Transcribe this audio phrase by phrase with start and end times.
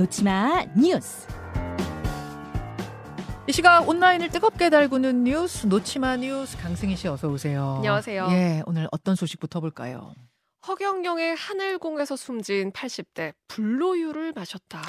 [0.00, 1.26] 놓치마 뉴스.
[3.46, 7.74] 이 시각 온라인을 뜨겁게 달구는 뉴스 놓치마 뉴스 강승희 씨 어서 오세요.
[7.76, 8.28] 안녕하세요.
[8.30, 10.14] 예, 오늘 어떤 소식부터 볼까요?
[10.66, 14.80] 허경영의 하늘공에서 숨진 80대 불로유를 마셨다.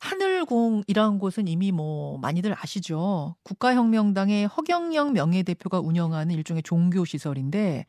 [0.00, 3.36] 하늘공이라는 곳은 이미 뭐 많이들 아시죠.
[3.42, 7.84] 국가혁명당의 허경영 명예대표가 운영하는 일종의 종교 시설인데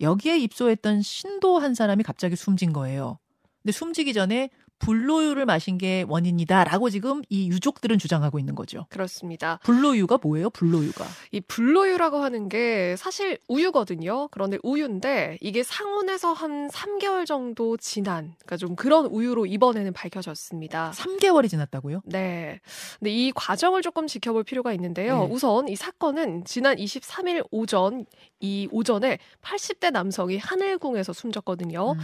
[0.00, 3.18] 여기에 입소했던 신도 한 사람이 갑자기 숨진 거예요.
[3.62, 8.86] 근데 숨지기 전에 불로유를 마신 게 원인이다라고 지금 이 유족들은 주장하고 있는 거죠.
[8.88, 9.60] 그렇습니다.
[9.62, 10.50] 불로유가 뭐예요?
[10.50, 11.04] 불로유가.
[11.30, 14.28] 이 불로유라고 하는 게 사실 우유거든요.
[14.28, 20.92] 그런데 우유인데 이게 상온에서 한 3개월 정도 지난 그러니까 좀 그런 우유로 이번에는 밝혀졌습니다.
[20.94, 22.02] 3개월이 지났다고요?
[22.06, 22.60] 네.
[22.98, 25.26] 근데 이 과정을 조금 지켜볼 필요가 있는데요.
[25.26, 25.28] 네.
[25.30, 28.06] 우선 이 사건은 지난 23일 오전
[28.40, 31.92] 이 오전에 80대 남성이 하늘궁에서 숨졌거든요.
[31.92, 31.98] 음.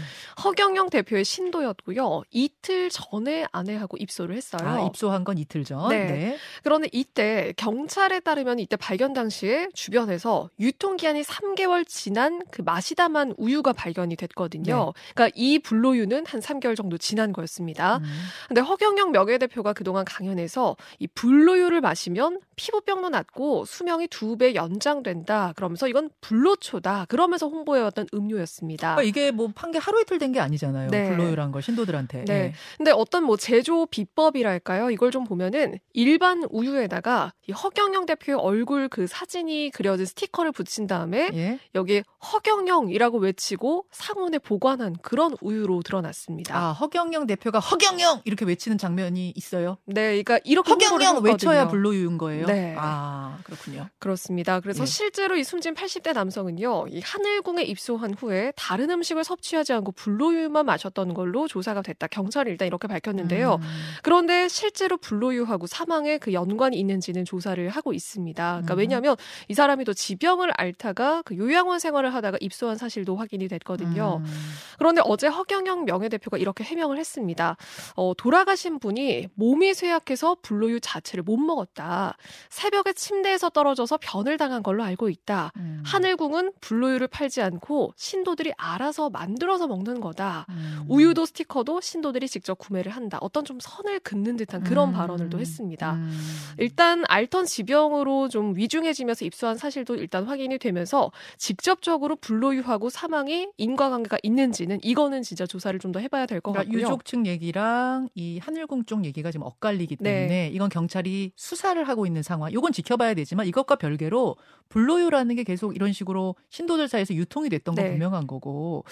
[0.44, 2.22] 허경영 대표의 신도였고요.
[2.30, 4.60] 이틀 전에 아내하고 입소를 했어요.
[4.68, 5.88] 아, 입소한 건 이틀 전.
[5.88, 6.06] 네.
[6.06, 6.36] 네.
[6.62, 14.16] 그런데 이때 경찰에 따르면 이때 발견 당시에 주변에서 유통기한이 3개월 지난 그 마시다만 우유가 발견이
[14.16, 14.92] 됐거든요.
[15.14, 17.98] 그러니까 이 불로유는 한 3개월 정도 지난 거였습니다.
[17.98, 18.04] 음.
[18.48, 25.54] 근데 허경영 명예대표가 그동안 강연에서 이 불로유를 마시면 피부병도 낫고 수명이 두 배 연장된다.
[25.56, 27.06] 그러면서 이건 불로초다.
[27.08, 28.96] 그러면서 홍보해왔던 음료였습니다.
[28.96, 30.90] 그러니까 이게 뭐 판 게 하루 이틀 된 게 아니잖아요.
[30.90, 31.08] 네.
[31.08, 32.24] 불로유란 걸 신도들한테.
[32.26, 32.52] 네.
[32.76, 34.90] 근데 어떤 뭐 제조 비법이랄까요?
[34.90, 41.30] 이걸 좀 보면은 일반 우유에다가 이 허경영 대표의 얼굴 그 사진이 그려진 스티커를 붙인 다음에
[41.34, 41.58] 예.
[41.74, 46.56] 여기에 허경영이라고 외치고 상온에 보관한 그런 우유로 드러났습니다.
[46.56, 49.78] 아, 허경영 대표가 허경영 이렇게 외치는 장면이 있어요.
[49.86, 51.22] 네, 그러니까 이렇게 허경영.
[51.22, 52.46] 외쳐야 불로유인 거예요.
[52.46, 52.74] 네.
[52.78, 53.88] 아, 그렇군요.
[53.98, 54.60] 그렇습니다.
[54.60, 54.86] 그래서 예.
[54.86, 61.14] 실제로 이 숨진 80대 남성은요, 이 하늘궁에 입소한 후에 다른 음식을 섭취하지 않고 불로유만 마셨던
[61.14, 62.06] 걸로 조사가 됐다.
[62.08, 63.58] 경찰 이 일단 이렇게 밝혔는데요.
[63.60, 63.68] 음.
[64.02, 68.50] 그런데 실제로 불로유하고 사망에 그 연관이 있는지는 조사를 하고 있습니다.
[68.52, 68.78] 그러니까 음.
[68.78, 69.16] 왜냐하면
[69.48, 74.22] 이 사람이 또 지병을 앓다가 그 요양원 생활을 하다가 입소한 사실도 확인이 됐거든요.
[74.24, 74.32] 음.
[74.78, 77.58] 그런데 어제 허경영 명예대표가 이렇게 해명을 했습니다.
[77.94, 82.16] 어, 돌아가신 분이 몸이 쇠약해서 불로유 자체를 못 먹었다.
[82.48, 85.52] 새벽에 침대에서 떨어져서 변을 당한 걸로 알고 있다.
[85.56, 85.82] 음.
[85.84, 90.46] 하늘궁은 불로유를 팔지 않고 신도들이 알아서 만들어서 먹는 거다.
[90.48, 90.86] 음.
[90.88, 93.18] 우유도 스티커도 신도들이 직접 구매를 한다.
[93.20, 94.92] 어떤 좀 선을 긋는 듯한 그런 음.
[94.92, 95.94] 발언을 또 했습니다.
[95.94, 96.18] 음.
[96.58, 104.78] 일단 앓던 지병으로 좀 위중해지면서 입소한 사실도 일단 확인이 되면서 직접적으로 불로유하고 사망이 인과관계가 있는지는
[104.82, 106.82] 이거는 진짜 조사를 좀 더 해봐야 될것 그러니까 같고요.
[106.82, 110.50] 유족 측 얘기랑 이 하늘궁 쪽 얘기가 지금 엇갈리기 때문에 네.
[110.52, 112.50] 이건 경찰이 수사를 하고 있는 상황.
[112.50, 114.36] 이건 지켜봐야 되지만 이것과 별개로
[114.68, 117.90] 불로유라는 게 계속 이런 식으로 신도들 사이에서 유통이 됐던 건 네.
[117.92, 118.84] 분명한 거고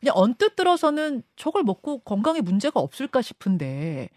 [0.00, 4.08] 그냥 언뜻 들어서는 저걸 먹고 건강에 문제가 없을까 싶은데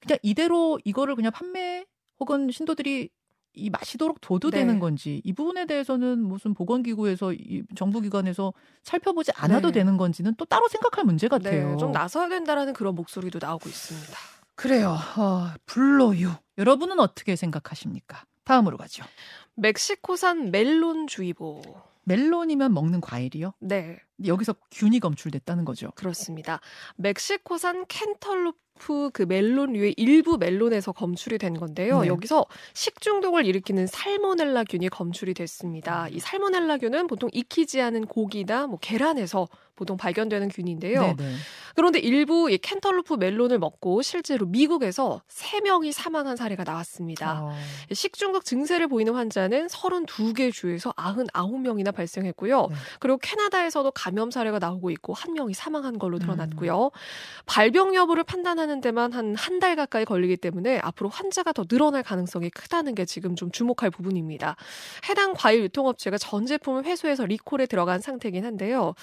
[0.00, 1.84] 그냥 이대로 이거를 그냥 판매
[2.20, 3.08] 혹은 신도들이
[3.56, 4.58] 이 마시도록 둬도 네.
[4.58, 9.80] 되는 건지 이 부분에 대해서는 무슨 보건기구에서 이 정부기관에서 살펴보지 않아도 네.
[9.80, 11.70] 되는 건지는 또 따로 생각할 문제 같아요.
[11.70, 14.18] 네, 좀 나서야 된다라는 그런 목소리도 나오고 있습니다.
[14.56, 14.96] 그래요.
[15.16, 16.30] 어, 불로유.
[16.58, 18.24] 여러분은 어떻게 생각하십니까?
[18.44, 19.04] 다음으로 가죠.
[19.54, 21.62] 멕시코산 멜론주의보.
[22.04, 23.54] 멜론이면 먹는 과일이요?
[23.60, 25.90] 네, 여기서 균이 검출됐다는 거죠.
[25.96, 26.60] 그렇습니다.
[26.96, 32.02] 멕시코산 cantaloupe 그 멜론류의 일부 멜론에서 검출이 된 건데요.
[32.02, 32.08] 네.
[32.08, 36.08] 여기서 식중독을 일으키는 살모넬라 균이 검출이 됐습니다.
[36.08, 41.14] 이 살모넬라 균은 보통 익히지 않은 고기나 뭐 계란에서 보통 발견되는 균인데요.
[41.16, 41.34] 네네.
[41.74, 47.42] 그런데 일부 이 cantaloupe 멜론을 먹고 실제로 미국에서 3명이 사망한 사례가 나왔습니다.
[47.42, 47.52] 어,
[47.92, 52.66] 식중독 증세를 보이는 환자는 32개 주에서 99명이나 발생했고요.
[52.68, 52.74] 네.
[53.00, 56.20] 그리고 캐나다에서도 감염 사례가 나오고 있고 한 명이 사망한 걸로 음.
[56.20, 56.90] 드러났고요.
[57.46, 62.50] 발병 여부를 판단하는 데만 한 한 달 가까이 걸리기 때문에 앞으로 환자가 더 늘어날 가능성이
[62.50, 64.56] 크다는 게 지금 좀 주목할 부분입니다.
[65.08, 68.94] 해당 과일 유통업체가 전 제품을 회수해서 리콜에 들어간 상태긴 한데요.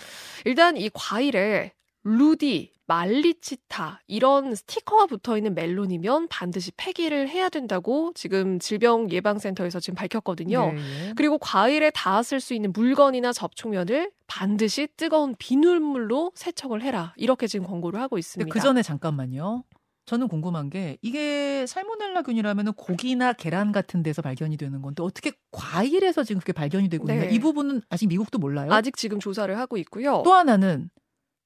[0.46, 1.74] 일단 이 과일에
[2.04, 9.96] 루디, 말리치타 이런 스티커가 붙어 있는 멜론이면 반드시 폐기를 해야 된다고 지금 질병 예방센터에서 지금
[9.96, 10.74] 밝혔거든요.
[10.74, 10.78] 네,
[11.08, 11.14] 예.
[11.16, 17.14] 그리고 과일에 닿았을 수 있는 물건이나 접촉면을 반드시 뜨거운 비눗물로 세척을 해라.
[17.16, 18.52] 이렇게 지금 권고를 하고 있습니다.
[18.52, 19.64] 그 전에 잠깐만요.
[20.12, 26.42] 저는 궁금한 게 이게 살모넬라균이라면 고기나 계란 같은 데서 발견이 되는 건데 어떻게 과일에서 지금
[26.42, 27.06] 그게 발견이 되고?
[27.06, 27.30] 네.
[27.32, 28.74] 이 부분은 아직 미국도 몰라요.
[28.74, 30.22] 아직 지금 조사를 하고 있고요.
[30.26, 30.90] 또 하나는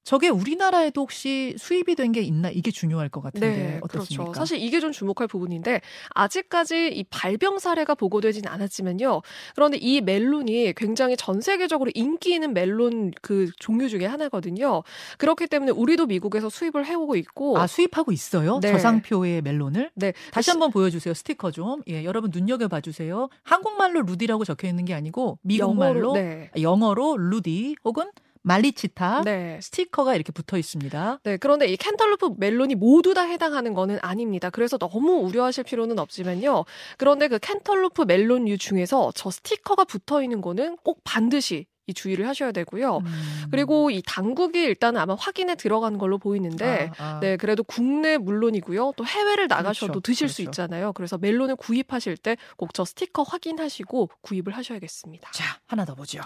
[0.06, 4.24] 저게 우리나라에도 혹시 수입이 된 게 있나 이게 중요할 것 같은데 네, 어떻습니까?
[4.26, 4.38] 그렇죠.
[4.38, 5.80] 사실 이게 좀 주목할 부분인데
[6.14, 9.22] 아직까지 이 발병 사례가 보고되진 않았지만요.
[9.56, 14.84] 그런데 이 멜론이 굉장히 전 세계적으로 인기 있는 멜론 그 종류 중에 하나거든요.
[15.18, 18.60] 그렇기 때문에 우리도 미국에서 수입을 해오고 있고 아 수입하고 있어요?
[18.60, 18.70] 네.
[18.70, 19.90] 저상표의 멜론을?
[19.94, 21.82] 네, 다시 한번 보여주세요 스티커 좀.
[21.88, 23.28] 예, 여러분 눈여겨 봐주세요.
[23.42, 26.50] 한국말로 루디라고 적혀 있는 게 아니고 미국말로 영어로 네.
[26.60, 28.04] 영어로 루디 혹은
[28.46, 29.58] 말리치타 네.
[29.60, 31.20] 스티커가 이렇게 붙어 있습니다.
[31.24, 34.50] 네, 그런데 이 cantaloupe 멜론이 모두 다 해당하는 거는 아닙니다.
[34.50, 36.64] 그래서 너무 우려하실 필요는 없지만요.
[36.96, 42.50] 그런데 그 cantaloupe 멜론류 중에서 저 스티커가 붙어 있는 거는 꼭 반드시 이 주의를 하셔야
[42.50, 42.98] 되고요.
[42.98, 43.44] 음.
[43.52, 47.20] 그리고 이 당국이 일단 아마 확인에 들어간 걸로 보이는데 아, 아.
[47.20, 48.94] 네, 그래도 국내 물론이고요.
[48.96, 50.50] 또 해외를 나가셔도 그렇죠, 드실 수 그렇죠.
[50.50, 50.92] 있잖아요.
[50.92, 55.30] 그래서 멜론을 구입하실 때 꼭 저 스티커 확인하시고 구입을 하셔야겠습니다.
[55.32, 56.20] 자 하나 더 보죠.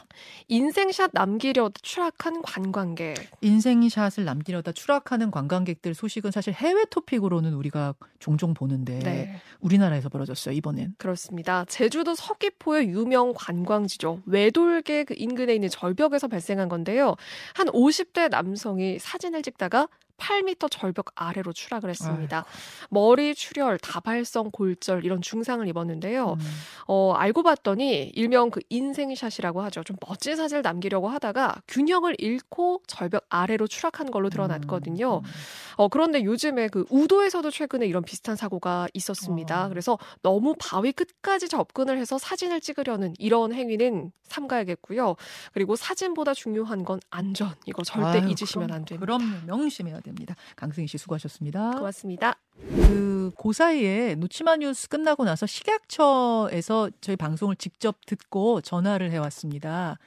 [0.48, 3.14] 인생샷 남기려 추락한 관광객.
[3.42, 9.36] 인생샷을 남기려다 추락하는 관광객들 소식은 사실 해외 토픽으로는 우리가 종종 보는데 네.
[9.60, 10.94] 우리나라에서 벌어졌어요 이번엔.
[10.98, 11.64] 그렇습니다.
[11.66, 14.22] 제주도 서귀포의 유명 관광지죠.
[14.26, 15.14] 외돌개 그
[15.54, 17.16] 있는 절벽에서 발생한 건데요.
[17.54, 19.88] 한 50대 남성이 사진을 찍다가
[20.20, 22.44] 8m 절벽 아래로 추락을 했습니다.
[22.90, 26.36] 머리 출혈, 다발성 골절 이런 증상을 입었는데요.
[26.38, 26.46] 음.
[26.86, 29.82] 어, 알고 봤더니 일명 그 인생샷이라고 하죠.
[29.82, 35.18] 좀 멋진 사진을 남기려고 하다가 균형을 잃고 절벽 아래로 추락한 걸로 드러났거든요.
[35.18, 35.30] 음.
[35.76, 39.66] 어, 그런데 요즘에 그 우도에서도 최근에 이런 비슷한 사고가 있었습니다.
[39.66, 39.68] 어.
[39.68, 45.16] 그래서 너무 바위 끝까지 접근을 해서 사진을 찍으려는 이런 행위는 삼가야겠고요.
[45.52, 47.54] 그리고 사진보다 중요한 건 안전.
[47.66, 49.06] 이거 절대 아유, 잊으시면 그럼, 안 됩니다.
[49.06, 50.34] 그럼요 명심해야 됩니다.
[50.56, 51.72] 강승희 씨 수고하셨습니다.
[51.72, 52.38] 고맙습니다.
[52.58, 59.98] 그, 그 사이에 노치마 뉴스 끝나고 나서 식약처에서 저희 방송을 직접 듣고 전화를 해왔습니다.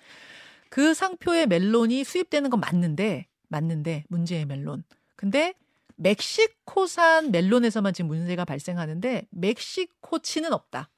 [0.70, 4.84] 그 상표의 멜론이 수입되는 건 맞는데, 맞는데, 문제의 멜론.
[5.16, 5.54] 근데
[5.96, 10.90] 멕시코산 멜론에서만 지금 문제가 발생하는데, 멕시코치는 없다.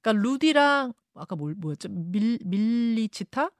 [0.00, 1.88] 그러니까 루디랑, 아까 뭘, 뭐였죠?
[1.90, 3.50] 밀, 밀리치타?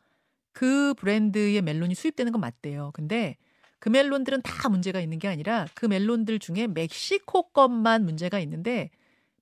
[0.52, 2.90] 그 브랜드의 멜론이 수입되는 건 맞대요.
[2.92, 3.36] 근데
[3.80, 8.90] 그 멜론들은 다 문제가 있는 게 아니라 그 멜론들 중에 멕시코 것만 문제가 있는데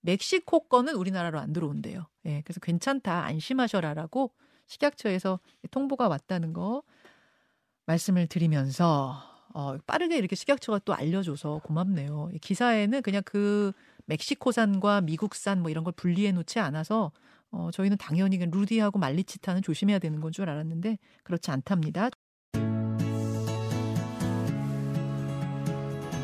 [0.03, 2.07] 멕시코 거는 우리나라로 안 들어온대요.
[2.27, 4.33] 예, 그래서 괜찮다, 안심하셔라라고
[4.67, 5.41] 식약처에서
[5.71, 6.83] 통보가 왔다는 거
[7.87, 9.23] 말씀을 드리면서
[9.55, 12.31] 어, 빠르게 이렇게 식약처가 또 알려줘서 고맙네요.
[12.35, 13.73] 이 기사에는 그냥 그
[14.07, 17.13] 멕시코산과 미국산 뭐 이런 걸 분리해 놓지 않아서
[17.51, 22.11] 어, 저희는 당연히 루디하고 말리치타는 조심해야 되는 건 줄 알았는데 그렇지 않답니다.